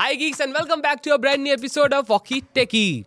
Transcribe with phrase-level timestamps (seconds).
[0.00, 3.04] Hi, geeks, and welcome back to a brand new episode of Walkie Techie.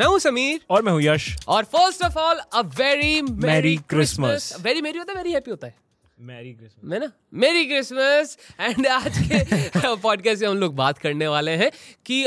[0.00, 4.56] मैं हूँ समीर। और मैं हूँ यश। और first of all a very merry Christmas
[4.60, 5.74] very merry होता है वेरी हैप्पी होता है?
[6.20, 7.12] मैरी क्रिसमस मैं ना?
[7.34, 11.70] मेरी क्रिसमस एंड आज के पॉडकास्ट में हम लोग बात करने वाले हैं
[12.06, 12.24] कि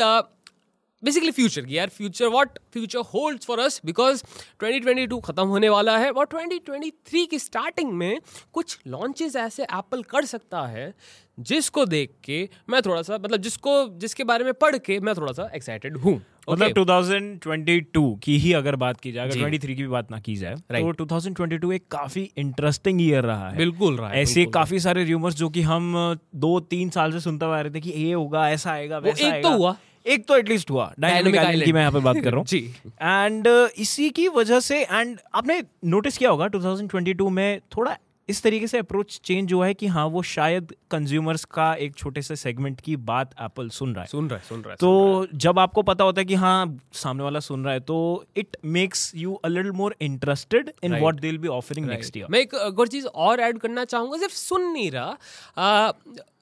[1.08, 4.24] बेसिकली फ्यूचर की यार future what future holds for us because
[4.64, 8.20] 2022 खत्म होने वाला है और 2023 की स्टार्टिंग में
[8.54, 10.94] कुछ लॉन्चेस ऐसे एप्पल कर सकता है
[11.40, 12.38] जिसको देख के
[12.70, 16.22] मैं थोड़ा सा मतलब जिसको जिसके बारे में पढ़ के मैं थोड़ा सा एक्साइटेड हूँ
[16.50, 20.36] मतलब 2022 की ही अगर बात की जाए। अगर 23 की भी बात ना की
[20.36, 20.98] जाए Right.
[20.98, 25.36] तो 2022 एक काफ़ी इंटरेस्टिंग ईयर रहा है बिल्कुल रहा है, ऐसे काफ़ी सारे र्यूमर्स
[25.36, 25.94] जो कि हम
[26.36, 29.34] दो तीन साल से सुनते आ रहे थे कि ये होगा ऐसा आएगा वैसा एक
[29.34, 29.76] आएगा। तो हुआ।
[30.08, 32.74] एक तो एटलीस्ट हुआ डायनामिक आइलैंड की मैं यहाँ पे बात कर रहा हूँ जी।
[33.02, 37.98] एंड इसी की वजह से एंड आपने नोटिस किया होगा 2022 में थोड़ा
[38.30, 42.22] इस तरीके से अप्रोच चेंज हुआ है कि हाँ वो शायद कंज्यूमर्स का एक छोटे
[42.22, 45.22] से सेगमेंट की बात एप्पल सुन रहा है सुन रहा है सुन रहा है तो
[45.22, 48.58] है। जब आपको पता होता है कि हाँ सामने वाला सुन रहा है तो it
[48.66, 50.96] makes you a little more interested in.
[50.96, 53.86] What they will be offering next year मैं एक एक और चीज़ और ऐड करना
[53.86, 55.18] चाहूँगा सिर्फ़ सुन नहीं रहा
[55.58, 55.92] आ,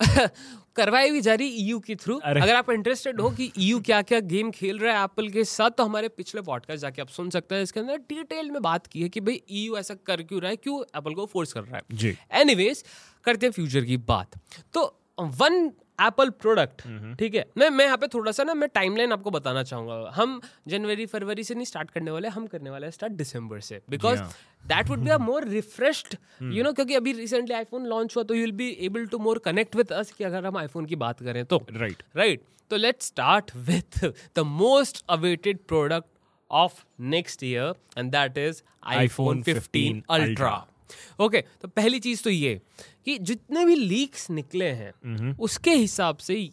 [0.75, 4.19] करवाई भी जा रही ईयू के थ्रू अगर आप इंटरेस्टेड हो कि ईयू क्या क्या
[4.19, 7.55] गेम खेल रहा है एप्पल के साथ तो हमारे पिछले पॉडकास्ट जाके आप सुन सकते
[7.55, 10.49] हैं। इसके अंदर डिटेल में बात की है कि भाई ईयू ऐसा कर क्यों रहा
[10.49, 12.83] है क्यों एप्पल को फोर्स कर रहा है। एनी एनीवेज
[13.25, 14.39] करते हैं फ्यूचर की बात।
[14.73, 14.83] तो
[15.19, 16.81] वन एप्पल प्रोडक्ट
[17.19, 17.45] ठीक है?
[17.57, 21.43] मैं मैं यहाँ पे थोड़ा सा ना मैं टाइमलाइन आपको बताना चाहूँगा। हम जनवरी फरवरी
[21.43, 24.19] से नहीं स्टार्ट करने वाले हम करने वाले स्टार्ट दिसंबर से। Because.
[24.63, 26.15] That would be a more refreshed
[26.53, 29.39] you know क्योंकि अभी रिसेंटली आईफोन लॉन्च हुआ तो you will be able to more
[29.45, 33.01] connect with us कि अगर हम आईफोन की बात करें तो। राइट राइट तो let
[33.01, 36.07] start with the most awaited product
[36.51, 40.55] of next year and that is iPhone iPhone 15 15 ultra
[41.19, 42.61] okay तो पहली चीज़ तो ये
[43.05, 44.91] कि जितने भी लीक्स निकले हैं
[45.37, 46.49] उसके हिसाब से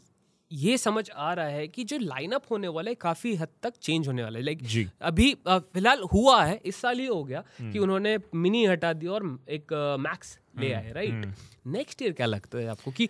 [0.53, 4.09] ये समझ आ रहा है कि जो लाइनअप होने वाला है काफ़ी हद तक चेंज
[4.09, 4.63] होने वाला है। लाइक।
[5.03, 9.45] अभी फ़िलहाल हुआ है इस साल ही हो गया कि उन्होंने मिनी हटा दिया और
[9.49, 11.35] एक मैक्स ले आए राइट
[11.67, 13.09] नेक्स्ट ईयर क्या लगता है आपको कि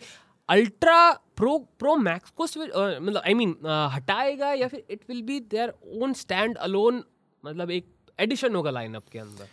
[0.48, 5.74] अल्ट्रा प्रो प्रो मैक्स को मतलब आई मीन हटाएगा या फिर it will be their
[5.84, 7.04] own stand alone
[7.44, 7.86] मतलब एक
[8.20, 9.48] एडिशन होगा लाइनअप के अंदर?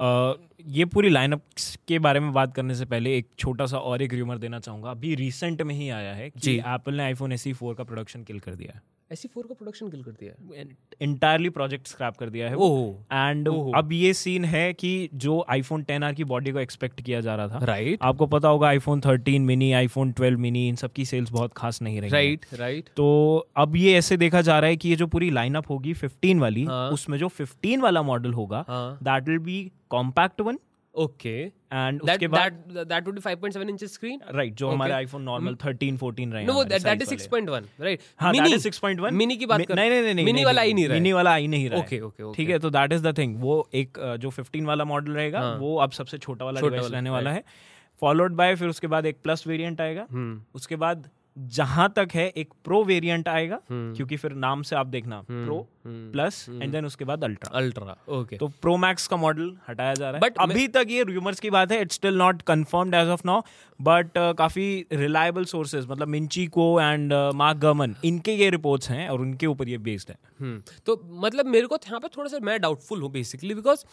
[0.00, 1.42] ये पूरी लाइनअप
[1.88, 4.90] के बारे में बात करने से पहले एक छोटा सा और एक र्यूमर देना चाहूँगा
[4.90, 8.40] अभी रिसेंट में ही आया है कि। एप्पल ने आईफोन एस फोर का प्रोडक्शन किल
[8.40, 8.82] कर दिया है
[9.12, 10.66] ऐसी फोर का प्रोडक्शन किल कर दिया है
[11.00, 15.84] इंटायरली प्रोजेक्ट स्क्रैप कर दिया है ओह एंड। अब ये सीन है कि जो आईफोन
[15.84, 18.02] 10R की बॉडी को एक्सपेक्ट किया जा रहा था राइट right.
[18.02, 22.00] आपको पता होगा आईफोन 13 मिनी आईफोन 12 मिनी इन सबकी सेल्स बहुत खास नहीं
[22.00, 25.30] रही। राइट राइट तो अब ये ऐसे देखा जा रहा है कि ये जो पूरी
[25.30, 30.40] लाइनअप होगी 15 वाली हाँ। उसमें जो 15 वाला मॉडल होगा that will be compact
[30.40, 30.58] one
[30.94, 34.68] okay and उसके बाद that that would be 5.7 inch screen right जो.
[34.70, 39.10] हमारे आईफोन नॉर्मल 13 14 रहे नो दैट इज़ 6.1 राइट हाँ दैट इज़ 6.1
[39.12, 41.48] मिनी की बात कर। नहीं नहीं नहीं मिनी वाला ही नहीं रहा मिनी वाला ही
[41.48, 44.66] नहीं रहा ओके ओके ठीक है तो दैट इज़ द थिंग वो एक जो 15
[44.66, 47.44] वाला मॉडल रहेगा हाँ। वो अब सबसे छोटा वाला डिवाइस रहने वाला है।
[48.02, 52.26] फॉलोड बाय फिर उसके बाद एक प्लस वेरिएंट आएगा। हम्म। उसके बाद जहाँ तक है
[52.28, 56.84] एक प्रो वेरिएंट आएगा हम्म। क्योंकि फिर नाम से आप देखना प्रो। प्लस एंड देन
[56.84, 60.38] उसके बाद अल्ट्रा अल्ट्रा ओके तो प्रो मैक्स का मॉडल हटाया जा रहा है बट
[60.40, 63.42] अभी तक ये रूमर्स की बात है it's still not confirmed as of now
[63.80, 69.20] but काफ़ी रिलायबल सोर्सेज मतलब मिंची को एंड मार्क गमन इनके ये रिपोर्ट्स हैं और
[69.20, 72.60] उनके ऊपर ये बेस्ड है हम्म, तो मतलब मेरे को यहाँ पे थोड़ा सा मैं
[72.60, 73.84] डाउटफुल हूँ बेसिकली बिकॉज़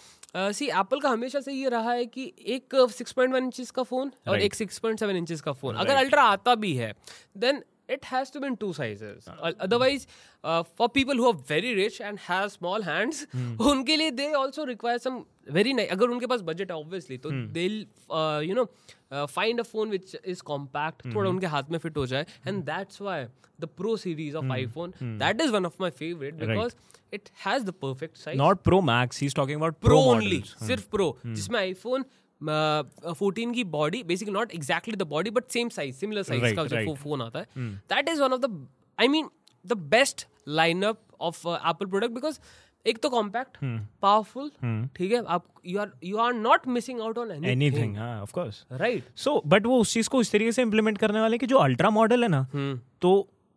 [0.52, 3.84] सी एप्पल का हमेशा से ये रहा है कि एक सिक्स पॉइंट वन इंचज का
[3.84, 6.94] फ़ोन और एक सिक्स पॉइंट सेवन इंचज का फ़ोन अगर अल्ट्रा आता भी है
[7.38, 10.06] then it has to be in two sizes otherwise
[10.44, 13.26] for people who are very rich and have small hands
[13.62, 17.30] उनके लिए they also require some very nice अगर उनके पास बजट है obviously तो
[17.30, 18.68] हम्म। uh, know
[19.12, 22.26] uh, find a phone which is compact हम्म। थोड़ा उनके हाथ में फिट हो जाए
[22.48, 23.18] and that's why
[23.60, 26.48] the pro series of iphone that is one of my favorite hmm.
[26.48, 26.56] Right.
[26.56, 26.76] because
[27.12, 30.88] it has the perfect not pro max he is talking about pro pro only सिर्फ़
[30.90, 32.06] pro जिसमें iPhone
[32.42, 36.96] fourteen की body basically not exactly the body but same size similar size का जो.
[36.96, 38.68] Phone आता है that is one of the
[39.00, 39.30] I mean
[39.66, 42.40] the best lineup of Apple product because
[42.86, 43.58] एक तो compact
[44.02, 44.50] powerful
[44.96, 45.24] ठीक है?
[45.26, 49.42] आप you are you are not missing out on anything हाँ of course right so
[49.48, 52.24] but वो उस चीज़ को इस तरीके से इम्प्लीमेंट करने वाले कि जो अल्ट्रा मॉडल
[52.24, 53.12] है ना हम्म। तो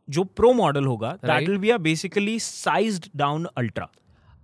[0.08, 3.88] जो प्रो मॉडल होगा that will be a basically sized down ultra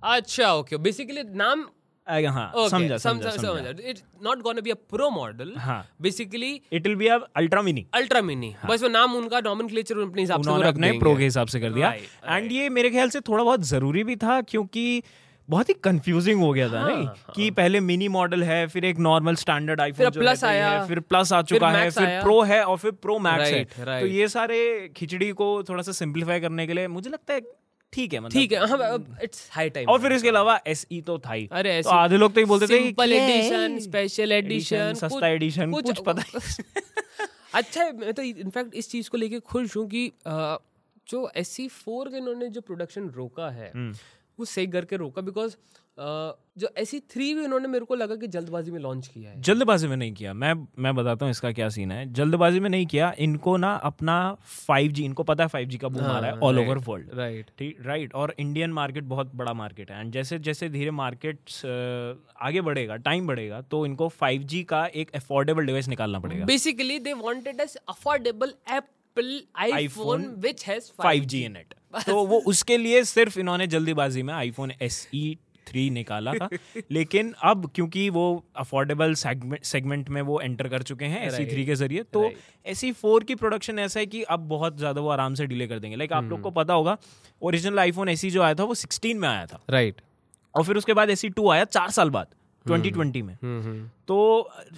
[0.02, 1.66] अच्छा ओके बेसिकली नाम
[2.10, 6.96] समझा समझा समझा समझा। It's not gonna be a pro model हाँ। Basically it will
[6.96, 10.54] be a ultra mini ultra mini बस वो नाम उनका नॉमेनक्लेचर अपने हिसाब से वो
[10.54, 11.92] उन्होंने रख अपने प्रो के हिसाब से कर दिया।
[12.26, 15.02] एंड ये मेरे ख्याल से थोड़ा बहुत ज़रूरी भी था क्योंकि
[15.48, 17.06] बहुत ही कंफ्यूजिंग हो गया था हाँ, नहीं?
[17.06, 21.00] हाँ। कि पहले मिनी मॉडल है फिर एक नॉर्मल स्टैंडर्ड आईफोन फिर Plus आया, फिर
[21.00, 23.64] प्लस आ चुका है फिर प्रो है और फिर प्रो मैक्स है.
[24.00, 24.58] तो ये सारे
[24.96, 27.40] खिचड़ी को थोड़ा सा सिंप्लीफाई करने के लिए मुझे लगता है
[27.92, 31.18] ठीक है मतलब ठीक है हाँ इट्स हाई टाइम और फिर इसके अलावा एसई तो
[31.18, 35.28] था ही। अरे तो आधे लोग तो ही बोलते थे सिंपल एडिशन स्पेशल एडिशन सस्ता
[35.28, 36.40] एडिशन कुछ पता ही
[37.54, 40.10] अच्छा है मैं तो इनफैक्ट इस चीज़ को लेके खुश हूँ कि
[41.08, 43.72] जो एस सी फोर के इन्होंने जो प्रोडक्शन रोका है
[44.40, 45.56] वो सही करके रोका बिकॉज़
[46.58, 49.40] जो एस सी थ्री भी उन्होंने मेरे को लगा कि जल्दबाजी में लॉन्च किया है।
[49.42, 52.86] जल्दबाजी में नहीं किया। मैं मैं बताता हूँ इसका क्या सीन है। जल्दबाजी में नहीं
[52.86, 54.16] किया इनको ना अपना
[54.60, 57.82] 5G इनको पता है 5G का बूम आ रहा है ऑल ओवर वर्ल्ड राइट ठीक
[57.86, 61.38] राइट और इंडियन मार्केट बहुत बड़ा मार्केट है। एंड जैसे जैसे धीरे मार्केट
[62.40, 67.12] आगे बढ़ेगा टाइम बढ़ेगा तो इनको 5G का एक अफोर्डेबल डिवाइस निकालना पड़ेगा। Basically they
[67.20, 73.66] wanted affordable Apple iPhone which has 5G in it तो वो उसके लिए सिर्फ़ इन्होंने
[73.66, 76.48] जल्दीबाजी में आईफोन एस ई थ्री निकाला था।
[76.90, 78.22] लेकिन अब क्योंकि वो
[78.56, 82.30] अफोर्डेबल सेगमेंट में वो एंटर कर चुके हैं एस थ्री के ज़रिए तो.
[82.66, 85.78] एस फोर की प्रोडक्शन ऐसा है कि अब बहुत ज़्यादा वो आराम से डिले कर
[85.78, 86.96] देंगे। लाइक आप लोग को पता होगा
[87.42, 90.00] ओरिजिनल आईफोन एस जो आया था वो 16 में आया था। राइट
[90.54, 92.34] और फिर उसके बाद एस टू आया चार साल बाद।
[92.66, 93.36] 2020 में।
[94.08, 94.16] तो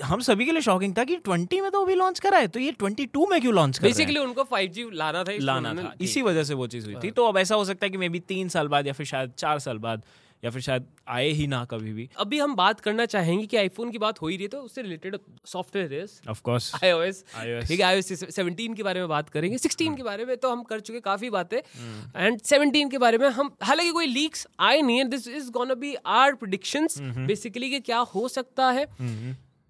[0.04, 2.60] हम सभी के लिए शॉकिंग था कि 20 में तो अभी लॉन्च करा है तो
[2.60, 6.22] ये 22 में क्यों लॉन्च कर बेसिकली उनको फाइव जी लाना था लाना था इसी
[6.22, 8.20] वजह से वो चीज़ हुई थी। तो अब ऐसा हो सकता है कि मे बी
[8.28, 10.02] तीन साल बाद या फिर शायद चार साल बाद
[10.42, 13.90] या फिर शायद आए ही ना कभी भी। अभी हम बात करना चाहेंगे कि आईफोन
[13.90, 15.16] की बात हो ही रही है तो उससे related
[15.46, 17.22] software is of course iOS.
[17.68, 20.62] ठीक है iOS 17 के बारे में बात करेंगे। 16 के बारे में तो हम
[20.62, 24.98] कर चुके काफ़ी बातें। एंड 17 के बारे में हम हालाँकि कोई लीक्स आए नहीं
[24.98, 28.86] है this is gonna be our predictions basically कि क्या हो सकता है।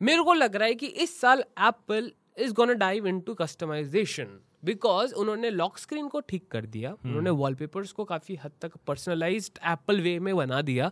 [0.00, 5.14] मेरे को लग रहा है कि इस साल Apple is gonna dive into customization because
[5.14, 10.00] उन्होंने लॉक स्क्रीन को ठीक कर दिया। उन्होंने वॉलपेपर्स को काफ़ी हद तक पर्सनलाइज एप्पल
[10.00, 10.90] वे में बना दिया।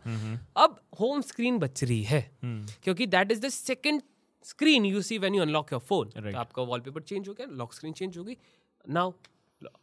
[0.57, 4.03] अब होम स्क्रीन बच रही है। क्योंकि that is the second
[4.45, 6.35] screen you see when you unlock your phone Right.
[6.35, 8.37] आपका वॉलपेपर चेंज हो गया लॉक स्क्रीन चेंज होगी।
[8.85, 9.13] नाउ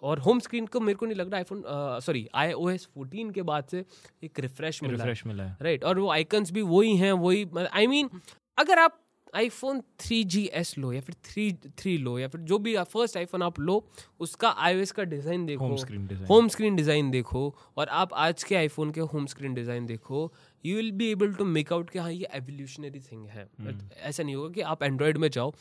[0.02, 1.64] और होम स्क्रीन को मेरे को नहीं लग रहा iPhone
[2.04, 3.84] sorry I O S fourteen के बाद से
[4.24, 7.88] एक रिफ्रेश मिल। रिफ्रेश मिला है। राइट और वो आइकन्स भी वही हैं वही आई
[7.88, 8.10] मीन
[8.58, 9.00] अगर आप
[9.36, 13.18] आईफोन थ्री जी एस लो या फिर थ्री थ्री लो या फिर जो भी फ़र्स्ट
[13.18, 13.84] आईफोन आप लो
[14.20, 16.28] उसका आईओएस का डिज़ाइन देखो Home screen design.
[16.30, 20.32] Home screen design देखो और आप आज के आईफोन के होम स्क्रीन डिज़ाइन देखो
[20.64, 24.24] you will be able to make out कि हाँ ये एवोल्यूशनरी थिंग है हम्म। ऐसा
[24.24, 25.54] नहीं होगा कि आप एंड्रॉयड में जाओ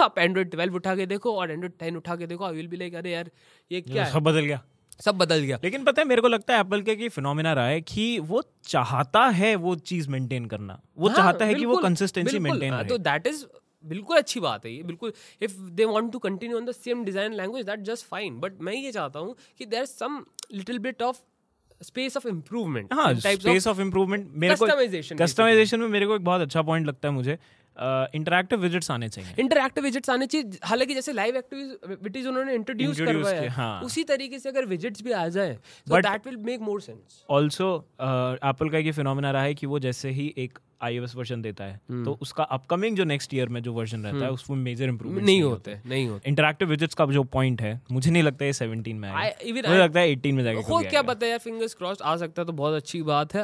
[0.00, 2.76] आप एंड्रॉइड ट्वेल्व उठा के देखो और एंड्रॉइड टेन उठा के देखो आई विल बी
[2.76, 3.30] लाइक अरे यार
[3.70, 4.62] ये क्या सब बदल गया
[5.00, 7.66] सब बदल गया। लेकिन पता है मेरे को लगता है एप्पल के कि फिनोमिना रहा
[7.66, 11.76] है कि वो चाहता है वो चीज़ मेंटेन करना। वो हाँ, चाहता है कि वो
[11.76, 13.44] कंसिस्टेंसी मेंटेन हाँ, तो दैट इज़
[13.84, 15.12] बिल्कुल अच्छी बात है ये बिल्कुल।
[15.42, 18.72] If they want to continue on the same design language that just fine but मैं
[18.72, 21.18] ये चाहता हूँ कि there some little bit of
[21.80, 24.66] space of improvement हाँ स्पेस ऑफ़ इम्प्रूवमेंट मेरे को
[25.16, 27.38] कस्टमाइजेशन में मेरे को एक बहुत अच्छा पॉइंट लगता है मुझे।
[28.14, 33.40] इंटरैक्टिव विजिट्स आने चाहिए इंटरैक्टिव विजिट्स आने चाहिए हालाँकि जैसे लाइव एक्टिविटीज़ उन्होंने इंट्रोड्यूस करवाया
[33.40, 35.52] है हाँ। उसी तरीके से अगर विजिट्स भी आ जाए
[35.86, 37.74] तो that will make more sense also
[38.44, 41.80] Apple का ये फिनोमेना रहा है कि वो जैसे ही एक आई वर्जन देता है
[41.90, 44.88] हम्म। तो उसका अपकमिंग जो नेक्स्ट ईयर में जो वर्जन रहता है हम्म। उसमें मेजर
[44.88, 48.44] इंप्रूवमेंट नहीं होते नहीं होते। इंटरेक्टिव विजिट्स का जो पॉइंट है मुझे नहीं लगता
[52.40, 53.42] है तो बहुत अच्छी बात है।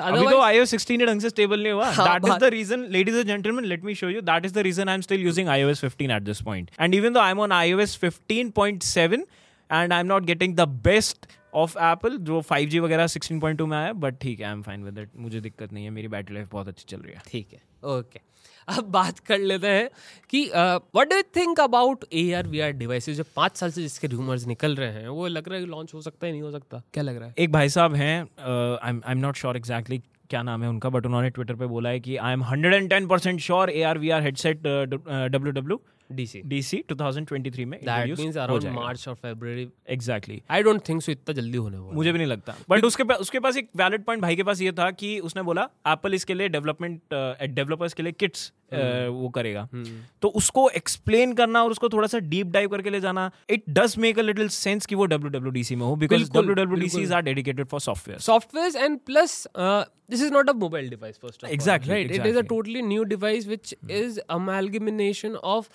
[2.51, 5.21] Reason ladies and gentleman let me show you that is the reason I am still
[5.21, 8.83] using iOS fifteen at this point and even though I am on iOS fifteen point
[8.83, 9.25] seven
[9.71, 13.93] and I am not getting the best of apple जो 5G वगैरह 16.2 में आया
[13.93, 16.49] but ठीक है I am fine with it मुझे दिक्कत नहीं है मेरी बैटरी लाइफ
[16.53, 17.61] बहुत अच्छी चल रही है। ठीक है
[17.99, 18.21] ओके
[18.69, 19.89] अब बात कर लेते हैं
[20.31, 23.83] कि what do you think about A R V R devices जो पाँच साल से
[23.83, 26.51] जिसके रूमर्स निकल रहे हैं वो लग रहा है लॉन्च हो सकता है नहीं हो
[26.51, 26.83] सकता?
[26.93, 27.35] क्या लग रहा है?
[27.39, 28.21] एक भाई साहब हैं
[28.83, 29.99] I am not sure exactly
[30.31, 32.89] क्या नाम है उनका बट उन्होंने ट्विटर पे बोला है कि I am hundred and
[32.91, 35.81] ten percent sure A R V R headset W W
[36.13, 40.63] DC DC two thousand twenty three में दैट मींस अराउंड मार्च और फरवरी exactly I
[40.63, 43.41] don't think so इतना जल्दी होने वाला मुझे भी नहीं लगता। बट उसके पास उसके
[43.41, 46.49] पास एक वैलिड पॉइंट भाई के पास ये था कि उसने बोला एप्पल इसके लिए
[46.49, 47.01] डेवलपमेंट
[47.55, 49.69] डेवलपर्स के लिए किट्स वो करेगा
[50.23, 53.97] तो उसको एक्सप्लेन करना और उसको थोड़ा सा डीप डाइव करके ले जाना it does
[53.99, 57.81] make a little sense कि वो डब्ल्यू में हो बिकॉज़ डब्ल्यू बिल्कुल। Are dedicated for
[57.81, 58.19] software
[58.85, 62.11] and plus uh, this is not a mobile device first of exactly all Exactly, right
[62.11, 63.91] it is a totally new device which mm.
[63.91, 65.69] is amalgamation of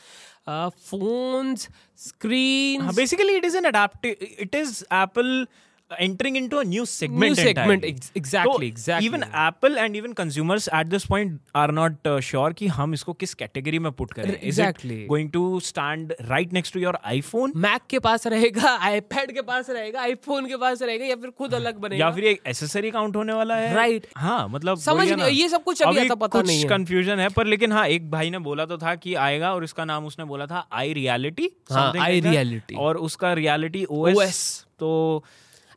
[0.48, 5.48] uh, phones screens basically it is an adaptive it is Apple
[5.92, 7.24] entering into a new segment.
[7.24, 9.06] New segment, ex- exactly, तो exactly.
[9.06, 13.14] Even Apple and even consumers at this point are not uh, sure कि हम इसको
[13.14, 14.40] किस category में put करें.
[14.42, 14.98] Exactly.
[14.98, 17.56] Is it going to stand right next to your iPhone?
[17.56, 21.54] Mac के पास रहेगा आईपैड के पास रहेगा आईफोन के पास रहेगा या फिर खुद
[21.54, 24.06] अलग बनेगा या फिर एक एसेसरी काउंट होने वाला है Right.
[24.18, 27.30] हाँ मतलब समझ नहीं-। ये सब कुछ अभी ऐसा पता कुछ नहीं है। कंफ्यूजन है
[27.30, 30.26] पर लेकिन हाँ एक भाई ने बोला तो था कि आएगा और इसका नाम उसने
[30.26, 35.24] बोला था आई रियलिटी हाँ, iReality। और उसका रियलिटी ओएस OS तो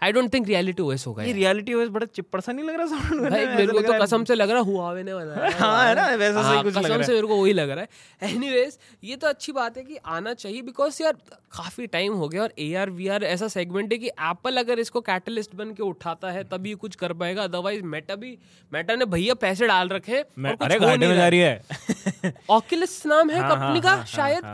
[0.02, 2.86] I don't think reality OS होगा ये रियलिटी ओएस बड़ा चिपड़ सा नहीं लग रहा
[2.86, 5.52] साउंड करने भाई मेरे को तो कसम से लग रहा है हुआवे ने बनाया है।
[5.52, 7.52] हाँ, है ना, वैसा सही हाँ, कुछ लग रहा है। कसम से मेरे को वही
[7.52, 11.12] लग रहा है। एनीवेज ये तो अच्छी बात है कि आना चाहिए बिकॉज़ यार
[11.56, 14.78] काफ़ी टाइम हो गया और ए आर वी आर ऐसा सेगमेंट है कि एप्पल अगर
[14.78, 18.36] इसको कैटलिस्ट बन के उठाता है तभी कुछ कर पाएगा। अदरवाइज़ मेटा भी
[18.72, 22.34] मेटा ने भैया पैसे डाल रखे हैं और कुछ अरे घाटे में जा रही है।
[22.50, 24.44] ऑक्यूलस नाम है कंपनी हाँ, का शायद।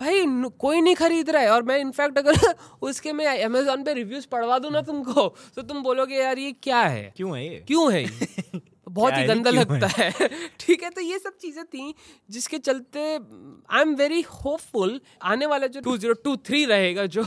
[0.00, 0.24] भाई
[0.58, 2.34] कोई नहीं खरीद रहा है। और मैं इनफैक्ट अगर
[2.82, 6.80] उसके मैं अमेजोन पे रिव्यूज़ पढ़वा दूँ ना तुमको तो तुम बोलोगे यार ये क्या
[6.80, 7.12] है?
[7.16, 7.64] क्यों है ये?
[7.68, 8.60] क्यों है ये?
[8.88, 10.28] बहुत ही गंदा लगता है?
[10.60, 11.94] ठीक है तो ये सब चीज़ें थी
[12.30, 17.22] जिसके चलते आई एम वेरी होपफुल आने वाला जो 2023 रहेगा जो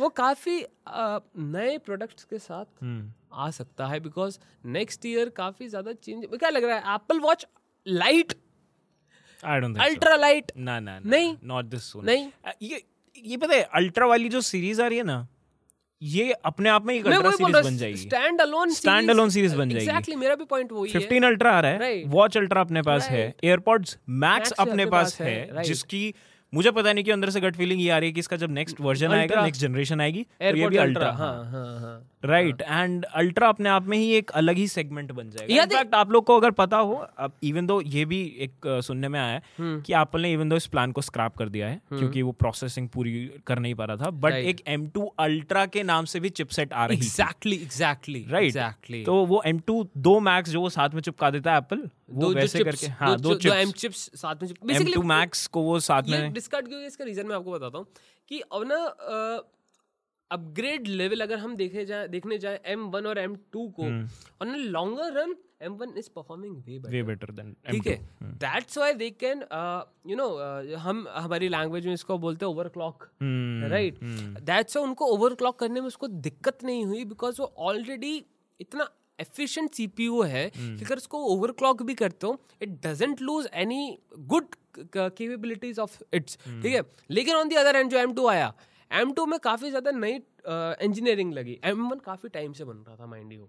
[0.00, 4.38] वो काफ़ी नए प्रोडक्ट्स के साथ हम्म। आ सकता है बिकॉज़
[4.68, 6.94] नेक्स्ट ईयर काफ़ी ज़्यादा चेंज क्या लग रहा है?
[6.94, 7.46] Apple watch
[7.86, 8.32] light
[9.44, 12.28] I don't ultra light ना ना नहीं। नॉट दिस सून नहीं।
[12.62, 12.82] ये
[13.24, 15.26] ये पता है अल्ट्रा वाली जो सीरीज़ आ रही है ना
[16.02, 19.68] ये अपने आप में एक अल्ट्रा सीरीज़ बन जाएगी stand alone Stand alone series बन
[19.68, 22.12] जाएगी। एग्जैक्टली मेरा भी पॉइंट वही है 15 अल्ट्रा आ रहा है Right.
[22.14, 23.34] वॉच अल्ट्रा अपने पास है.
[23.44, 25.62] एयरपॉड्स मैक्स अपने पास है, है.
[25.62, 26.14] जिसकी
[26.54, 28.50] मुझे पता नहीं कि अंदर से गट फीलिंग ये आ रही है कि इसका जब
[28.50, 32.62] नेक्स्ट वर्जन आएगा नेक्स्ट जनरेशन आएगी तो ये भी अल्ट्रा अल्ट्रा हाँ हाँ हाँ राइट
[32.62, 36.24] एंड अल्ट्रा अपने आप में ही एक अलग ही सेगमेंट बन जाएगा। इनफैक्ट आप लोग
[36.24, 39.80] को अगर पता हो अब इवन दो ये भी एक सुनने में आया है हम्म।
[39.80, 42.88] कि एप्पल ने इवन दो इस प्लान को स्क्रैप कर दिया है क्योंकि वो प्रोसेसिंग
[42.88, 43.12] पूरी
[43.46, 44.46] कर नहीं पा रहा था बट Right.
[44.46, 49.42] एक M2 अल्ट्रा के नाम से भी चिपसेट आ रही एग्जैक्टली एग्जैक्टली राइट तो वो
[49.46, 53.16] M2 दो मैक्स जो वो साथ में चिपका देता है एप्पल वो वैसे करके हाँ
[53.20, 56.80] दो एम चिप्स चिप्स साथ में M2 बेसिकली मैक्स को वो साथ में डिस्कार्ड क्यों
[56.82, 57.86] इसका रीजन मैं आपको बताता हूँ
[58.30, 58.78] कि अब ना
[60.34, 64.08] अपग्रेड लेवल अगर हम देखे जाए देखने जाए M1 और M2 को हम्म।
[64.42, 67.96] On longer run M1 is performing way way better than ठीक है?
[68.22, 69.44] That's why they can
[70.06, 70.28] you know
[70.78, 73.98] हम हमारी लैंग्वेज में इसको बोलते हैं ओवरक्लॉक हम्म, राइट
[74.42, 78.16] दैट्स उनको ओवरक्लॉक करने में उसको दिक्कत नहीं हुई बिकॉज़ वो ऑलरेडी
[78.60, 78.88] इतना
[79.20, 83.98] एफिशिएंट सीपीयू है कि अगर उसको ओवरक्लॉक भी करते हो it doesn't lose any
[84.28, 84.54] good
[84.92, 86.82] capabilities of its ठीक है?
[87.10, 88.52] लेकिन ऑन दी अदर एंड जो एम टू आया
[88.90, 90.12] M2 में काफ़ी ज़्यादा नई
[90.82, 93.48] इंजीनियरिंग लगी। एम वन काफ़ी टाइम से बन रहा था माइंड यू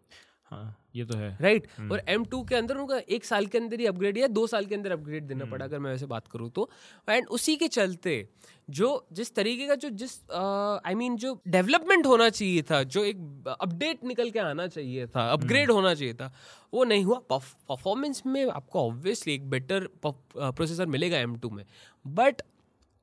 [0.51, 1.91] हाँ ये तो है। Right right?
[1.91, 4.75] और M2 के अंदर उनका एक साल के अंदर ही अपग्रेड या दो साल के
[4.75, 6.69] अंदर अपग्रेड देना पड़ा अगर मैं वैसे बात करूँ तो।
[7.07, 8.27] एंड उसी के चलते
[8.69, 13.17] जो जिस तरीके का जो जिस आई मीन जो डेवलपमेंट होना चाहिए था जो एक
[13.59, 16.31] अपडेट निकल के आना चाहिए था अपग्रेड होना चाहिए था
[16.73, 21.65] वो नहीं हुआ। परफॉर्मेंस में आपको ऑब्वियसली एक बेटर प्रोसेसर मिलेगा M2 में।
[22.05, 22.41] बट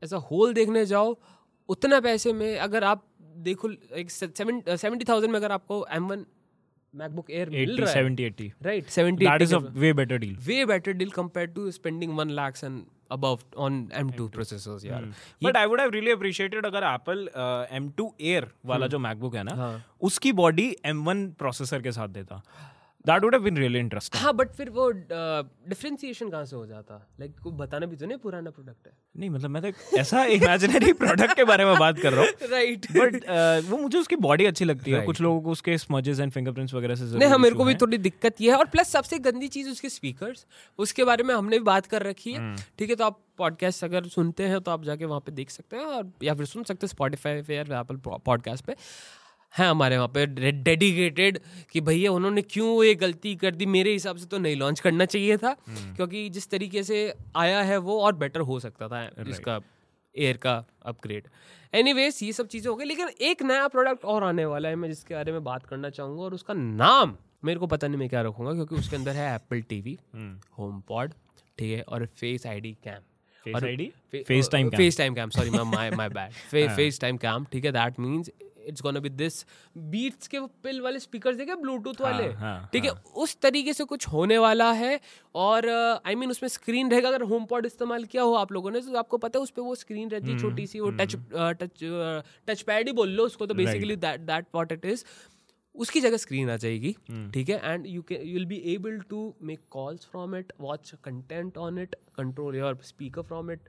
[0.03, 1.15] एज अ होल देखने जाओ
[1.69, 3.05] उतना पैसे में अगर आप
[3.49, 6.25] देखो एक सेवेंटी थाउज़ेंड में अगर आपको M1
[6.95, 9.93] मैकबुक एयर मिल 80 रहा है 70 80 right 70 that is a 80 way
[10.01, 10.35] better deal.
[10.49, 12.83] way better deal compared to spending 1 lakhs and
[13.17, 15.05] above on M2 processors यार
[15.45, 17.29] but I would have really appreciated अगर एप्पल
[17.79, 19.73] M2 एयर वाला जो MacBook है ना हाँ।
[20.11, 22.43] उसकी बॉडी M1 प्रोसेसर के साथ देता।
[23.07, 26.95] That would have been really interesting हाँ बट फिर वो डिफरेंशिएशन कहाँ से हो जाता?
[27.21, 30.93] लाइक को बताना भी तो नहीं पुराना प्रोडक्ट है। नहीं मतलब मैं तो ऐसा इमेजिनरी
[30.93, 33.25] प्रोडक्ट के बारे में बात कर रहा हूँ। राइट बट
[33.69, 36.95] वो मुझे उसकी बॉडी अच्छी लगती है। कुछ लोगों को उसके स्मजेस एंड फिंगरप्रिंट्स वगैरह
[36.95, 39.89] से नहीं मेरे को भी थोड़ी दिक्कत ये है। और प्लस सबसे गंदी चीज़ उसके
[39.89, 40.47] स्पीकर्स
[40.79, 44.05] उसके बारे में हमने भी बात कर रखी है। ठीक है तो आप पॉडकास्ट अगर
[44.09, 46.87] सुनते हैं तो आप जाके वहाँ पे देख सकते हैं और या फिर सुन सकते
[46.87, 48.77] हैं स्पॉटिफाई पे या एप्पल पॉडकास्ट पे।
[49.59, 51.39] है हमारे वहाँ पे डेडिकेटेड
[51.73, 53.67] कि भैया उन्होंने क्यों ये गलती कर दी?
[53.67, 57.77] मेरे हिसाब से तो नहीं लॉन्च करना चाहिए था क्योंकि जिस तरीके से आया है
[57.77, 59.61] वो और बेटर हो सकता था इसका
[60.19, 61.29] एयर का अपग्रेड
[61.75, 64.89] एनीवेज ये सब चीज़ें हो गई लेकिन एक नया प्रोडक्ट और आने वाला है मैं
[64.89, 68.23] जिसके बारे में बात करना चाहूँगा और उसका नाम मेरे को पता नहीं मैं क्या
[68.23, 69.99] रखूँगा क्योंकि उसके अंदर है एप्पल टीवी
[70.59, 71.13] होम पॉड
[71.59, 73.01] ठीक है और face ID cam
[73.49, 73.81] Face ID?
[74.29, 74.77] FaceTime cam.
[74.99, 76.33] FaceTime cam sorry my my bad
[77.01, 78.31] FaceTime cam ठीक है that means
[78.63, 79.45] it's gonna be this
[79.93, 82.29] Beats के वो पिल वाले स्पीकर देखे ब्लूटूथ वाले?
[82.35, 85.01] हाँ, ठीक है उस तरीके से कुछ होने वाला है
[85.35, 85.69] और
[86.07, 88.97] आई मीन उसमें स्क्रीन रहेगा अगर होम पॉड इस्तेमाल किया हो आप लोगों ने तो
[88.99, 91.85] आपको पता है उस पर वो स्क्रीन रहती है छोटी सी वो टच टच
[92.49, 95.05] टच पैड ही बोल लो उसको तो basically that that what it is
[95.75, 96.95] उसकी जगह स्क्रीन आ जाएगी
[97.35, 100.93] ठीक है and you can you will be able to make calls from it watch
[101.05, 103.69] content on it control your speaker from it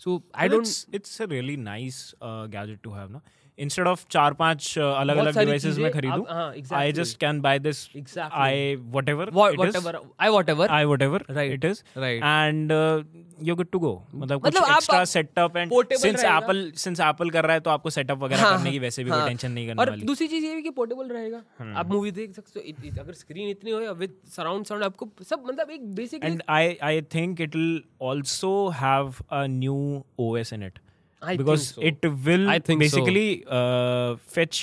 [0.00, 3.20] so I don't it's it's a really nice uh, gadget to have ना
[3.58, 6.92] instead of चार पाँच अलग अलग सारी devices चीज़ें में आप- खरीदूं हाँ, I exactly.
[6.96, 8.38] Just can buy this Exactly.
[8.44, 9.92] I whatever What- it is, whatever
[10.26, 12.24] I whatever I whatever Right, it is right.
[12.30, 13.02] and uh,
[13.48, 16.36] you're good to go मतलब कुछ मतलब आप- एक्स्ट्रा आप सेटअप एंड portable सिंस रहेगा।
[16.38, 19.10] Apple since Apple कर रहा है तो आपको सेटअप वगैरह हाँ, करने की वैसे भी
[19.10, 21.76] कोई हाँ। टेंशन नहीं करने और वाली हम्म। दूसरी चीज़ ये भी कि पोर्टेबल रहेगा
[21.80, 25.10] आप मूवी देख सकते हो इत- इत- अगर स्क्रीन इतनी हो विद सराउंड साउंड आपको
[25.30, 27.78] सब मतलब एक basic and I I think it will
[28.10, 29.46] also have a
[29.82, 30.80] new OS in it
[31.22, 31.82] I because so.
[31.92, 33.50] it will I think basically so.
[33.58, 34.62] uh, fetch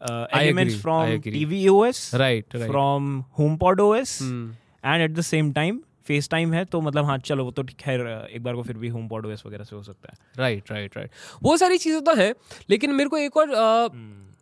[0.00, 1.18] uh, elements from I.
[1.26, 2.70] TV OS Right, right.
[2.70, 4.46] from HomePod OS Hmm.
[4.84, 5.82] and at the same time
[6.30, 8.00] FaceTime है तो मतलब हाँ चलो वो तो खैर
[8.32, 11.10] एक बार को फिर भी होम पॉड वगैरह से हो सकता है राइट राइट राइट
[11.42, 12.32] वो सारी चीज़ें तो है
[12.70, 13.88] लेकिन मेरे को एक और अ,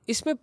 [0.09, 0.35] इसमें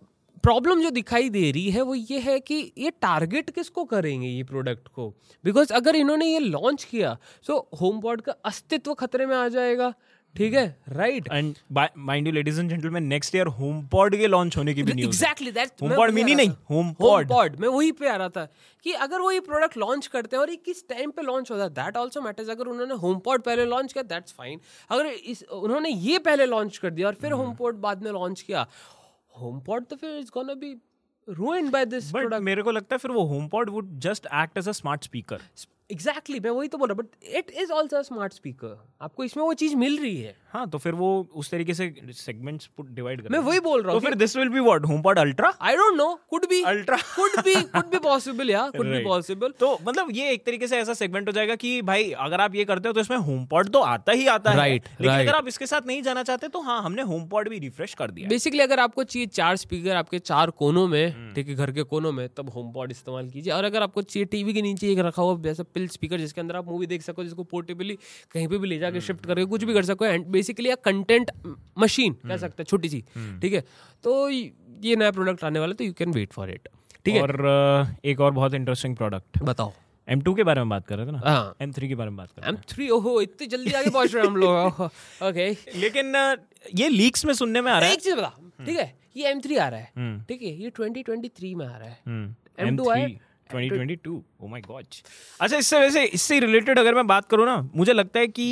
[0.42, 4.42] प्रॉब्लम जो दिखाई दे रही है वो ये है कि ये टारगेट किसको करेंगे ये
[4.44, 5.08] प्रोडक्ट को?
[5.44, 9.94] बिकॉज़ अगर इन्होंने ये लॉन्च किया तो होम पॉड का अस्तित्व खतरे में आ जाएगा।
[10.34, 10.64] ठीक है?
[10.88, 11.56] Right and
[11.98, 13.46] mind you ladies and gentleman next year
[13.86, 17.28] HomePod के लॉन्च होने की भी news exactly that HomePod mini नहीं, HomePod.
[17.28, 18.46] पॉड मैं वही पे आ रहा था
[18.84, 21.62] कि अगर वो ये प्रोडक्ट लॉन्च करते हैं और ये किस टाइम पे लॉन्च होता
[21.62, 25.42] है दैट आल्सो मैटर्स अगर उन्होंने होम पॉड पहले लॉन्च किया दैट्स फाइन अगर इस
[25.52, 28.66] उन्होंने ये पहले लॉन्च कर दिया और फिर होम पॉड बाद में लॉन्च किया
[29.40, 30.74] होम पॉड तो फिर it's gonna be
[31.28, 32.42] ruined by this but product.
[32.44, 35.40] मेरे को लगता है फिर वो HomePod would just act as a smart speaker
[35.92, 39.52] exactly मैं वही तो बोल रहा but it is also smart speaker आपको इसमें वो
[39.54, 43.38] चीज़ मिल रही है। हाँ तो फिर वो उस तरीके से सेगमेंट्स डिवाइड कर मैं
[43.40, 46.08] वही बोल रहा तो हूँ फिर this will be what HomePod ultra I don't know
[46.30, 46.98] could be Ultra.
[47.16, 50.78] Could be could be possible या कुड बी पॉसिबल तो मतलब ये एक तरीके से
[50.78, 53.68] ऐसा सेगमेंट हो जाएगा कि भाई अगर आप ये करते हो तो इसमें होम पॉड
[53.68, 55.20] तो आता ही आता है। लेकिन right.
[55.20, 58.10] अगर आप इसके साथ नहीं जाना चाहते तो हाँ हमने होम पॉड भी रिफ्रेश कर
[58.10, 61.72] दिया बेसिकली अगर आपको चाहिए चार स्पीकर आपके चार कोनों हम्म। में ठीक है घर
[61.72, 64.92] के कोनों में तब होम पॉड इस्तेमाल कीजिए। और अगर आपको चाहिए टीवी के नीचे
[64.92, 67.98] एक रखा हुआ वैसा पिल स्पीकर जिसके अंदर आप मूवी देख सको जिसको पोर्टेबली
[68.32, 70.74] कहीं पे भी ले हम्म। जाके शिफ्ट करके कुछ भी कर सको and basically a
[70.84, 71.30] content
[71.78, 72.12] machine.
[72.28, 73.04] कह सकते हैं छोटी सी
[73.42, 73.64] ठीक है?
[74.04, 76.68] तो ये नया प्रोडक्ट आने वाला तो you can wait for it
[77.04, 77.22] ठीक है?
[77.22, 79.72] और एक और बहुत इंटरेस्टिंग प्रोडक्ट बताओ।
[80.08, 81.18] M2 के बारे में बात कर रहे थे ना?
[81.24, 84.14] हाँ। M3 के बारे में बात कर रहे एम थ्री ओहो इतनी जल्दी आगे पहुँच
[84.14, 84.80] रहे हैं हम लोग
[85.28, 85.48] ओके
[85.80, 86.14] लेकिन
[86.78, 88.92] ये लीक्स में सुनने में आ रहा है। एक चीज़ बता ठीक है?
[89.16, 90.48] ये एम थ्री आ रहा है ठीक है?
[90.62, 92.34] ये 2023 में आ रहा है। हम्म,
[92.68, 93.08] M2 आया?
[93.50, 94.84] 2022 ओ माय गॉड
[95.40, 98.46] अच्छा इससे वैसे इससे रिलेटेड अगर मैं बात करूँ ना मुझे लगता है कि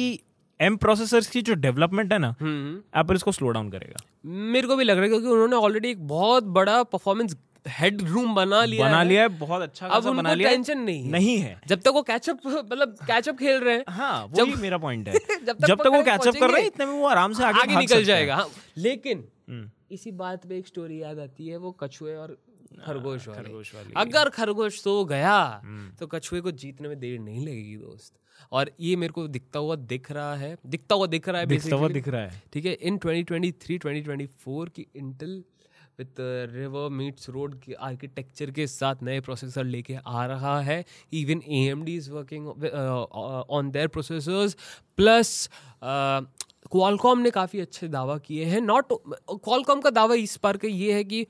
[0.60, 4.76] एम प्रोसेसर्स की जो डेवलपमेंट है ना हम्म एप्पल इसको स्लो डाउन करेगा। मेरे को
[4.76, 7.36] भी लग रहा है क्योंकि उन्होंने ऑलरेडी एक बहुत बड़ा परफॉर्मेंस
[7.68, 10.78] हेड रूम बना लिया बना है। लिया है बहुत अच्छा अब खासा बना लिया टेंशन
[10.78, 14.54] नहीं है। नहीं है। जब तक वो कैचअप मतलब कैचअप खेल रहे हैं। हाँ वही
[14.62, 15.14] मेरा पॉइंट है।
[15.46, 17.60] जब तक जब तक वो कैचअप कर रहे हैं इतने में वो आराम से आगे
[17.60, 21.72] आगे निकल जाएगा। हाँ लेकिन हम्म, इसी बात पे एक स्टोरी याद आती है वो
[21.72, 22.36] कछुए और
[22.86, 27.18] खरगोश वाली। खरगोश वाली। अगर खरगोश सो गया हम्म। तो कछुए को जीतने में देर
[27.20, 28.12] नहीं लगेगी दोस्त।
[28.52, 31.76] और ये मेरे को दिखता हुआ दिख रहा है दिखता हुआ दिख रहा है दिखता
[31.76, 35.42] हुआ दिख रहा है। ठीक है इन 2023 2024 की Intel
[35.98, 36.20] with
[36.52, 41.66] river meets road के आर्किटेक्चर के साथ नए प्रोसेसर लेके आ रहा है। Even A
[41.68, 44.56] M D is working on their processors
[44.96, 45.48] plus
[45.82, 50.92] Qualcomm ने काफ़ी अच्छे दावा किए हैं। नॉट क्वालकॉम का दावा इस बार का ये
[50.94, 51.26] है कि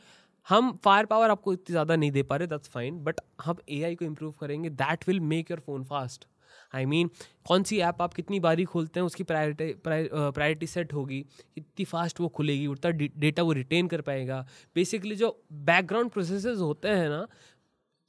[0.46, 3.94] हम फायर पावर आपको इतनी ज़्यादा नहीं दे पा रहे दैट्स फाइन बट हम एआई
[3.94, 6.24] को इम्प्रूव करेंगे। That will make your phone fast
[6.74, 10.66] I I mean mean, कौन सी ऐप आप कितनी बारी खोलते हैं उसकी प्रायोरिटी प्रायोरिटी
[10.66, 11.20] सेट होगी
[11.54, 16.88] कितनी फास्ट वो खुलेगी उतना डेटा वो रिटेन कर पाएगा। बेसिकली जो बैकग्राउंड प्रोसेस होते
[16.88, 17.26] हैं ना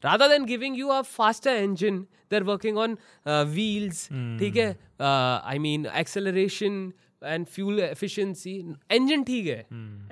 [0.06, 2.97] rather than giving you a faster engine they are working on
[3.28, 4.08] wheels
[4.39, 4.78] ठीक है?
[5.02, 6.91] I mean acceleration
[7.24, 8.54] and fuel efficiency
[8.92, 9.66] engine ठीक है।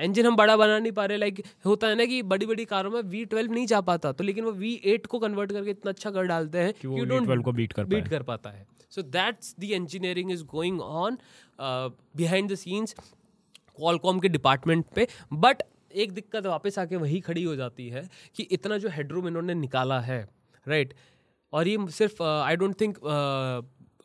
[0.04, 2.92] इंजन हम बड़ा बना नहीं पा रहे लाइक होता है ना कि बड़ी बड़ी कारों
[2.92, 5.92] में वी ट्वेल्व नहीं जा पाता तो लेकिन वो वी एट को कन्वर्ट करके इतना
[5.92, 9.02] अच्छा कर डालते हैं कि वो V12 को beat कर बीट कर पाता है। So
[9.02, 11.18] that's the engineering is going on
[11.62, 15.64] behind the scenes Qualcomm के डिपार्टमेंट पे। बट
[15.96, 20.00] एक दिक्कत वापस आके वही खड़ी हो जाती है कि इतना जो हेडरूम इन्होंने निकाला
[20.02, 20.22] है
[20.68, 21.00] राइट right?
[21.54, 22.98] और ये सिर्फ़ आई डोंट थिंक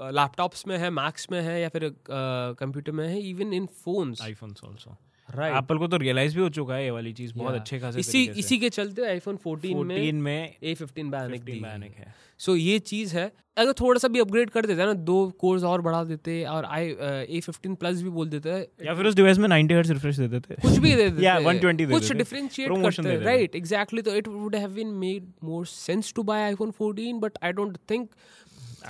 [0.00, 4.60] लैपटॉप्स में है मैक्स में है या फिर कंप्यूटर में है even in phones iPhones
[4.64, 4.96] also
[5.28, 8.00] right Apple को तो रियलाइज़ भी हो चुका है ये वाली चीज़ बहुत अच्छे खासे
[8.00, 12.14] इसी इसी के चलते आईफोन 14 में 14 में ए फिफ्टीन बैनिक 15 बैनिक है।
[12.38, 15.62] सो ये चीज़ है। अगर थोड़ा सा भी अपग्रेड कर देते हैं ना दो कोर्स
[15.62, 16.86] और बढ़ा देते और आई
[17.28, 20.16] ए फिफ्टीन प्लस भी बोल देते। हैं या फिर उस डिवाइस में 90 हर्ट्ज रिफ्रेश
[20.16, 24.02] दे देते। कुछ भी दे देते। Yeah, 120 दे कुछ डिफरेंशिएट करते। हैं राइट एग्जैक्टली
[24.02, 27.78] तो it would have been made more sense to buy iPhone 14 but I don't
[27.90, 28.10] think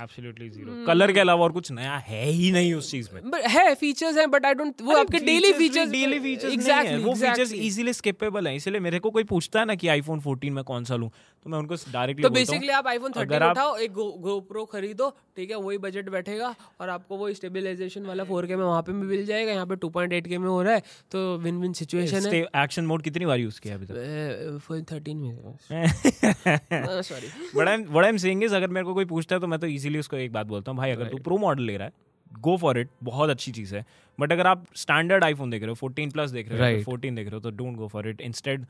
[0.01, 3.47] absolutely zero colour के अलावा और कुछ नया है ही नहीं उस चीज़ में। बट
[3.47, 7.53] है फीचर्स हैं बट आई डोंट वो आपके daily features daily features exactly वो फीचर्स
[7.53, 10.83] इजीली स्किपेबल हैं। इसलिए मेरे को कोई पूछता है ना कि आईफोन 14 में कौन
[10.83, 11.09] सा लूँ?
[11.45, 13.91] तो मैं उनको डायरेक्टली तो बेसिकली आप आईफोन 13 उठाओ एक
[14.25, 18.81] GoPro खरीदो ठीक है वही बजट बैठेगा और आपको वो स्टेबलाइजेशन वाला 4K में वहाँ
[18.81, 20.79] पे भी मिल जाएगा यहाँ पे 2.8K में हो रहा है
[21.11, 24.59] तो विन विन सिचुएशन है एक्शन मोड कितनी बार यूज़ किया अभी तक?
[24.67, 29.41] फ़ोन 13 में sorry I I am saying is अगर मेरे को कोई पूछता है
[29.41, 31.77] तो मैं तो इजीली उसको एक बात बोलता हूँ भाई अगर तू प्रो मॉडल ले
[31.77, 31.93] रहा है
[32.39, 33.85] गो फॉर इट बहुत अच्छी चीज़ है।
[34.19, 37.27] बट अगर आप स्टैंडर्ड आईफोन देख रहे हो फोर्टीन प्लस देख रहे हो फोर्टीन देख
[37.27, 38.65] रहे हो तो don't go for it instead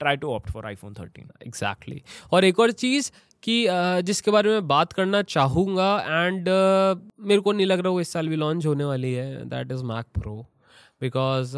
[0.00, 3.10] try to opt for iPhone thirteen exactly और एक और चीज़
[3.42, 3.64] कि
[4.02, 6.48] जिसके बारे में बात करना चाहूँगा एंड
[7.28, 9.84] मेरे को नहीं लग रहा वो इस साल भी लॉन्च होने वाली है that is
[9.84, 10.44] Mac Pro
[11.02, 11.56] because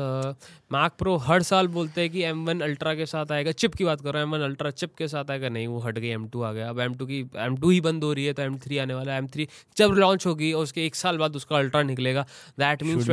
[0.72, 3.84] Mac Pro हर साल बोलते हैं कि एम वन अल्ट्रा के साथ आएगा। चिप की
[3.84, 6.08] बात कर रहा हूँ एम वन अल्ट्रा चिप के साथ आएगा। नहीं वो हट गई
[6.08, 8.32] एम टू आ गया। अब एम टू की एम टू ही बंद हो रही है
[8.32, 11.18] तो एम थ्री आने वाला है। एम थ्री जब लॉन्च होगी और उसके एक साल
[11.18, 12.26] बाद उसका अल्ट्रा निकलेगा।
[12.58, 13.08] That means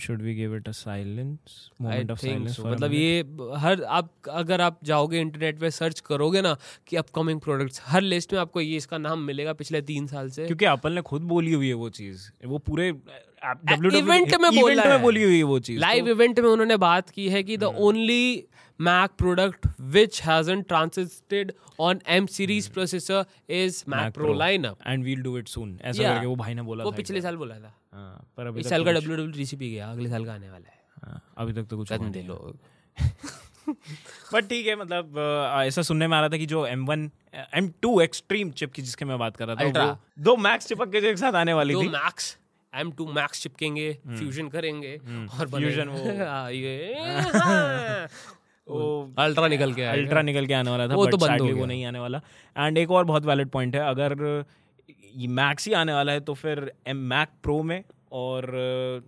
[0.00, 3.20] should we give it a silence moment of silence मतलब ये
[3.56, 8.32] हर आप अगर आप जाओगे इंटरनेट पे सर्च करोगे ना कि अपकमिंग प्रोडक्ट्स हर लिस्ट
[8.32, 11.52] में आपको ये इसका नाम मिलेगा पिछले तीन साल से। क्योंकि एप्पल ने खुद बोली
[11.52, 16.08] हुई है वो चीज़। वो पूरे इवेंट में बोला में बोली हुई वो चीज़। लाइव
[16.08, 18.46] इवेंट में उन्होंने बात की है कि the only
[18.80, 24.86] Mac product which hasn't transited on M series processor is Mac, Mac Pro, Pro lineup
[24.86, 26.14] and we'll do it soon ऐसा yeah.
[26.14, 28.84] करके वो भाई ने बोला वो पिछले साल बोला था। हाँ, पर अभी इस साल
[28.84, 31.76] का डब्ल्यू WWDC भी गया अगले साल का आने वाला है। हाँ, अभी तक तो
[31.76, 32.58] कुछ नहीं। लोग।
[34.32, 35.14] बट ठीक है मतलब
[35.66, 37.10] ऐसा सुनने में आ रहा था कि जो M1
[37.58, 41.18] M2 एक्सट्रीम चिप की जिसके मैं बात कर रहा था दो मैक्स चिपक के एक
[41.18, 42.38] साथ आने वाली थी। मैक्स
[42.74, 46.94] एम टू मैक्स चिपकेंगे फ्यूजन हम्म। करेंगे हम्म। और फ्यूजन वो हाँ, ये
[49.18, 51.98] अल्ट्रा निकल के अल्ट्रा निकल के आने वाला था वो तो बंद वो नहीं आने
[51.98, 52.20] वाला।
[52.56, 54.44] एंड एक और बहुत वैलिड पॉइंट है अगर
[55.38, 58.46] मैक्स ही आने वाला है तो फिर एम मैक प्रो में और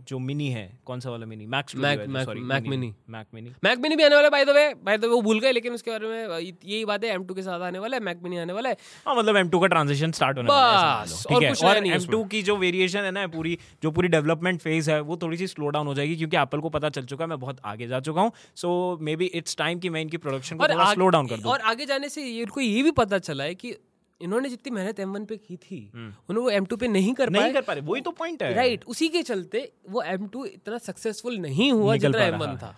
[0.08, 3.78] जो मिनी है कौन सा वाला mini max Mac Mac Mac mini Mac mini Mac
[3.78, 5.72] mini भी आने वाला है by the way by the way वो भूल गए लेकिन
[5.72, 8.52] उसके बारे में यही बात है M2 के साथ आने वाला है मैक मिनी आने
[8.52, 12.28] वाला है। हाँ मतलब M2 का ट्रांजिशन स्टार्ट होने वाला है ठीक है और M2
[12.30, 15.68] की जो वेरिएशन है ना पूरी जो पूरी डेवलपमेंट फ़ेज़ है वो थोड़ी सी स्लो
[15.68, 18.20] डाउन हो जाएगी क्योंकि एप्पल को पता चल चुका है मैं बहुत आगे जा चुका
[18.20, 21.52] हूँ। So maybe it's time कि मैं इनकी प्रोडक्शन को स्लो डाउन कर दूँ।
[21.52, 23.74] और आगे जाने से इनको ये भी पता चला है कि
[24.22, 27.12] इन्होंने जितनी मेहनत एम वन पे की थी हम्म। उन्होंने वो एम टू पे नहीं
[27.14, 30.26] कर नहीं कर पा रहे वही तो पॉइंट है। राइट उसी के चलते वो एम
[30.28, 32.70] टू इतना सक्सेसफुल नहीं हुआ जितना एम वन था।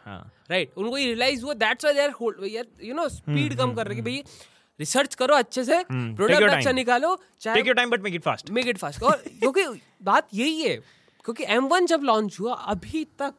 [0.51, 3.97] राइट हाँ। उनको ये रियलाइज़ हुआ दैट्स वाई यार यू नो स्पीड कम कर रहे
[3.97, 4.23] कि भाई
[4.81, 8.51] रिसर्च करो अच्छे से प्रोडक्ट हम्म, अच्छा निकालो take your time but make it fast
[8.51, 9.65] make it fast और क्योंकि
[10.05, 10.77] बात यही है
[11.25, 13.35] क्योंकि एम वन जब लॉन्च हुआ अभी तक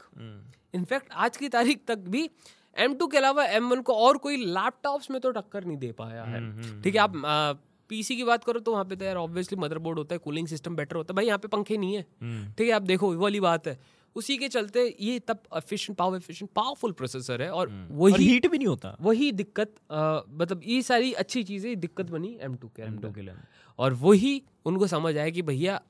[0.73, 2.29] इनफैक्ट हम्म। आज की तारीख तक भी
[2.75, 5.91] एम टू के अलावा एम वन को और कोई लैपटॉप्स में तो टक्कर नहीं दे
[5.91, 9.57] पाया है। ठीक है आप पीसी की बात करो तो वहाँ पे तो यार ऑब्वियसली
[9.59, 12.51] मदरबोर्ड होता है कूलिंग सिस्टम बेटर होता है। भाई यहाँ पे पंखे नहीं है। हम्म।
[12.51, 13.79] ठीक है आप देखो वाली बात है।
[14.15, 18.47] उसी के चलते ये तब efficient power efficient powerful processor है और वही वही हीट
[18.47, 22.81] भी नहीं होता। वही दिक्कत मतलब ये सारी अच्छी चीज़ें दिक्कत बनी एम टू के
[22.81, 23.33] एम टू के लिए।
[23.79, 25.81] और वही उनको समझ आया कि भैया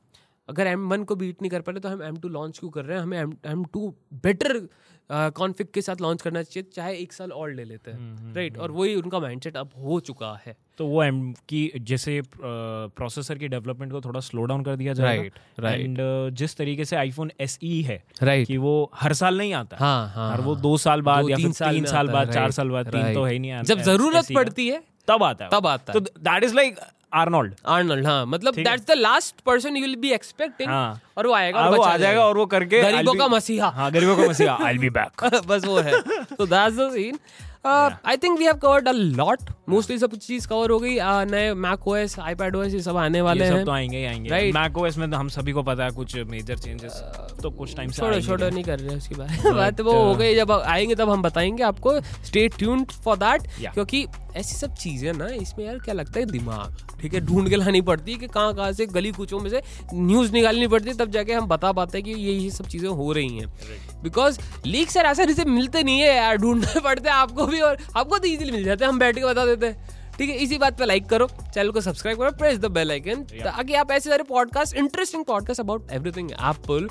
[0.49, 2.69] अगर एम वन को बीट नहीं कर पा रहे तो हम एम टू लॉन्च क्यों
[2.71, 3.03] कर रहे हैं?
[3.03, 4.67] हमें एम टू बेटर
[5.09, 8.35] कॉन्फिक के साथ लॉन्च करना चाहिए चाहे एक साल और ले लेते हैं राइट हम्म,
[8.51, 12.21] हम्म, और हम्म। वही उनका माइंडसेट अब हो चुका है। तो वो एम की जैसे
[12.37, 15.97] प्रोसेसर की डेवलपमेंट को थोड़ा स्लो डाउन कर दिया जाए राइट राइट एंड
[16.37, 20.09] जिस तरीके से आईफोन एस ई है राइट कि वो हर साल नहीं आता। हाँ
[20.15, 23.13] हाँ और वो दो साल बाद या फिर तीन साल बाद चार साल बाद तीन
[23.13, 25.99] तो है नहीं आता जब ज़रूरत e पड़ती है तब आता है तब आता है।
[25.99, 26.79] तो that is like
[27.15, 31.59] Arnold Arnold हाँ मतलब that's the last person you will be expecting और वो आएगा
[31.59, 34.73] और वो आ जाएगा और वो करके गरीबों का मसीहा। हाँ गरीबों का मसीहा आई
[34.73, 37.19] विल बी बैक बस वो है। तो that's the scene
[37.65, 41.53] I think we have covered a lot mostly सब चीज़ कवर हो गई। Uh, नए
[41.55, 44.77] मैक ओएस आईपैड ओएस ये सब आने वाले हैं। तो आएँगे ही आएँगे। राइट मैक
[44.77, 47.01] ओएस में तो हम सभी को पता है कुछ मेजर चेंजेस
[47.43, 50.35] तो कुछ टाइम से छोड़ो छोड़ो नहीं कर रहे उसकी बात। बात वो हो गई
[50.35, 55.27] जब आएँगे तब हम बताएँगे आपको। स्टे ट्यून्ड फॉर दैट क्योंकि ऐसी सब चीज़ें ना
[55.33, 56.77] इसमें यार क्या लगता है दिमाग?
[57.01, 59.61] ठीक है ढूंढ के लानी पड़ती है कि कहाँ कहाँ से गली कुचों में से
[59.93, 62.89] न्यूज़ निकालनी पड़ती है तब जाके हम बता पाते हैं कि ये ये सब चीज़ें
[62.89, 67.15] हो रही हैं। बिकॉज़ लीक सर ऐसे रिसे मिलते नहीं है यार ढूँढने पड़ते हैं
[67.15, 69.93] आपको भी और आपको तो इजीली मिल जाते हैं हम बैठ के बता देते हैं।
[70.17, 73.23] ठीक है इसी बात पे लाइक करो चैनल को सब्सक्राइब करो प्रेस द बेल आइकन
[73.35, 76.89] ताकि आप ऐसे सारे podcast interesting podcast about everything Apple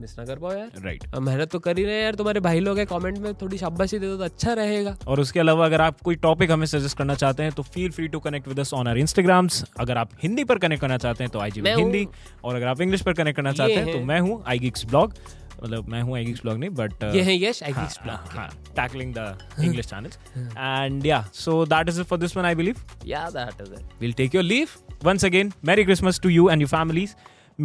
[0.00, 1.20] miss ना कर पाओ यार। Right right.
[1.20, 4.06] मेहनत तो कर ही रहे यार तुम्हारे भाई लोग हैं कमेंट में थोड़ी शाबाशी दे
[4.06, 7.42] दो तो अच्छा रहेगा। और उसके अलावा अगर आप कोई टॉपिक हमें सजेस्ट करना चाहते
[7.42, 10.58] हैं तो feel free to connect with us on our Instagrams अगर आप हिंदी पर
[10.58, 12.06] कनेक्ट करना चाहते हैं तो आई हिंदी।
[12.44, 15.14] और अगर आप इंग्लिश पर कनेक्ट करना चाहते हैं तो मैं हूँ आई गिक्स ब्लॉग
[15.63, 17.87] मतलब मैं हूँ एगिक्स ब्लॉग नहीं बट ये है यश आई हाँ,
[18.33, 19.23] हाँ, tackling the
[19.67, 20.17] English channels.
[20.65, 22.83] And yeah, so that is it for this one, I believe.
[23.13, 23.95] Yeah, that is it.
[24.03, 24.75] We'll take your leave.
[25.09, 27.15] Once again, Merry Christmas to you and your families.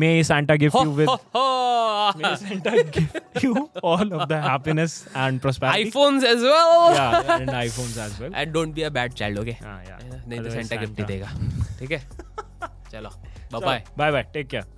[0.02, 2.12] May Santa give you with Ho, ho.
[2.20, 5.90] May Santa give you all of the happiness and prosperity.
[5.90, 6.94] iPhones as well.
[6.94, 8.30] Yeah, and iPhones as well.
[8.42, 9.58] And don't be a bad child, okay?
[9.62, 9.98] हाँ, yeah.
[10.28, 12.02] नहीं तो Otherwise Santa gift ही Santa- देगा ठीक है
[12.92, 13.10] चलो
[13.52, 14.28] bye bye Bye bye.
[14.38, 14.75] Take care.